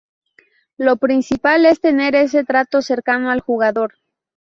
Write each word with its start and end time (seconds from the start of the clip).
Lo 0.77 0.97
principal 0.97 1.63
es 1.67 1.79
tener 1.79 2.15
ese 2.15 2.43
trato 2.43 2.81
cercano 2.81 3.29
al 3.29 3.41
jugador. 3.41 3.93